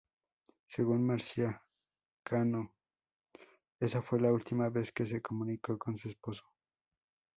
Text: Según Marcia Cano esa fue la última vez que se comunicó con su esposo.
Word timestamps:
Según 0.65 1.05
Marcia 1.05 1.61
Cano 2.23 2.73
esa 3.79 4.01
fue 4.01 4.19
la 4.19 4.33
última 4.33 4.67
vez 4.69 4.91
que 4.91 5.05
se 5.05 5.21
comunicó 5.21 5.77
con 5.77 5.95
su 5.99 6.07
esposo. 6.07 6.43